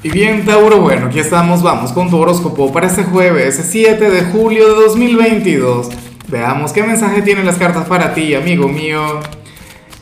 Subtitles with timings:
[0.00, 4.22] Y bien, Tauro, bueno, aquí estamos, vamos con tu horóscopo para este jueves 7 de
[4.26, 5.88] julio de 2022.
[6.28, 9.18] Veamos qué mensaje tienen las cartas para ti, amigo mío.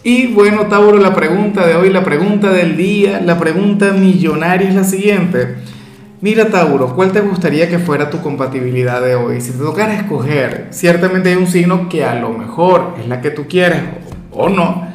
[0.02, 4.74] Y bueno, Tauro, la pregunta de hoy, la pregunta del día, la pregunta millonaria es
[4.74, 5.54] la siguiente.
[6.20, 9.40] Mira, Tauro, ¿cuál te gustaría que fuera tu compatibilidad de hoy?
[9.40, 13.30] Si te tocara escoger, ciertamente hay un signo que a lo mejor es la que
[13.30, 13.80] tú quieres
[14.30, 14.88] o no,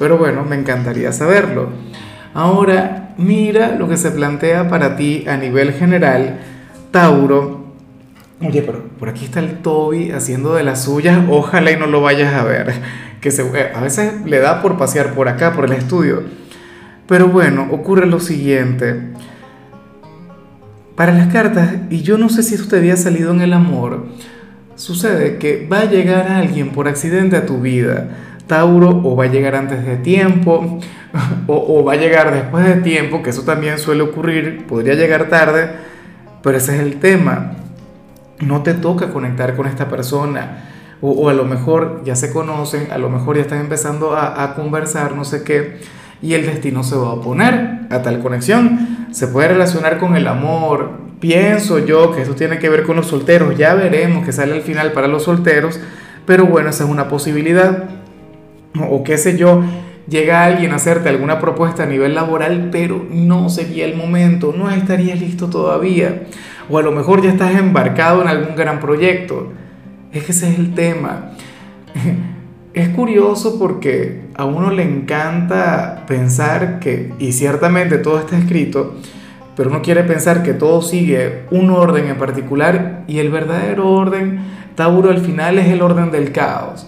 [0.00, 1.68] pero bueno, me encantaría saberlo.
[2.34, 6.38] Ahora, mira lo que se plantea para ti a nivel general,
[6.90, 7.66] Tauro.
[8.40, 12.00] Oye, pero por aquí está el Toby haciendo de las suyas, ojalá y no lo
[12.00, 12.72] vayas a ver,
[13.20, 16.22] que se, eh, a veces le da por pasear por acá, por el estudio.
[17.08, 19.12] Pero bueno, ocurre lo siguiente.
[20.94, 24.06] Para las cartas, y yo no sé si esto te había salido en el amor,
[24.76, 28.08] sucede que va a llegar alguien por accidente a tu vida
[28.48, 30.80] Tauro o va a llegar antes de tiempo
[31.46, 35.70] o, va a llegar después de tiempo, que eso también suele ocurrir, podría llegar tarde,
[36.42, 37.52] pero ese es el tema.
[38.40, 40.68] No te toca conectar con esta persona
[41.00, 45.14] o, a lo mejor ya se conocen, a lo mejor ya están empezando a, conversar,
[45.14, 45.78] no sé qué,
[46.20, 49.06] y el destino se va a oponer a tal conexión.
[49.12, 50.90] Se puede relacionar con el amor.
[51.20, 54.62] Pienso yo que eso tiene que ver con los solteros, ya veremos que sale al
[54.62, 55.80] final para los solteros,
[56.26, 57.84] pero bueno, esa es una posibilidad
[58.88, 59.62] o qué sé yo,
[60.08, 64.70] llega alguien a hacerte alguna propuesta a nivel laboral, pero no sería el momento, no
[64.70, 66.24] estarías listo todavía,
[66.68, 69.52] o a lo mejor ya estás embarcado en algún gran proyecto.
[70.12, 71.32] Es que ese es el tema.
[72.74, 78.94] Es curioso porque a uno le encanta pensar que, y ciertamente todo está escrito,
[79.56, 84.38] pero uno quiere pensar que todo sigue un orden en particular y el verdadero orden,
[84.76, 86.86] Tauro, al final es el orden del caos.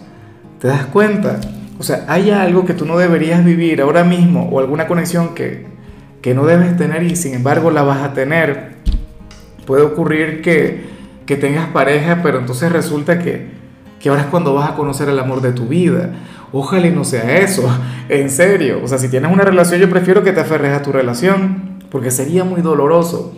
[0.61, 1.41] ¿Te das cuenta?
[1.81, 5.65] O sea, hay algo que tú no deberías vivir ahora mismo o alguna conexión que,
[6.21, 8.75] que no debes tener y sin embargo la vas a tener.
[9.65, 10.85] Puede ocurrir que,
[11.25, 13.47] que tengas pareja, pero entonces resulta que,
[13.99, 16.11] que ahora es cuando vas a conocer el amor de tu vida.
[16.53, 17.67] Ojalá y no sea eso,
[18.11, 18.83] en serio.
[18.85, 22.11] O sea, si tienes una relación, yo prefiero que te aferres a tu relación, porque
[22.11, 23.35] sería muy doloroso.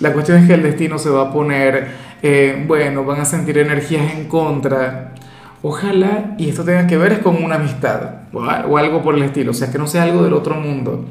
[0.00, 1.86] La cuestión es que el destino se va a poner,
[2.20, 5.14] eh, bueno, van a sentir energías en contra,
[5.62, 9.54] Ojalá y esto tenga que ver con una amistad o algo por el estilo, o
[9.54, 11.04] sea, que no sea algo del otro mundo.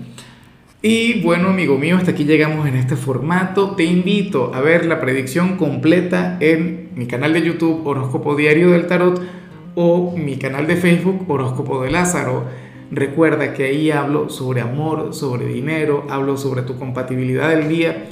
[0.82, 3.72] Y bueno, amigo mío, hasta aquí llegamos en este formato.
[3.76, 8.88] Te invito a ver la predicción completa en mi canal de YouTube Horóscopo Diario del
[8.88, 9.22] Tarot
[9.76, 12.46] o mi canal de Facebook Horóscopo de Lázaro.
[12.92, 18.06] Recuerda que ahí hablo sobre amor, sobre dinero, hablo sobre tu compatibilidad del día.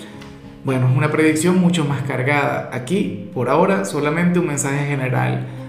[0.65, 2.69] Bueno, es una predicción mucho más cargada.
[2.73, 5.47] Aquí, por ahora, solamente un mensaje general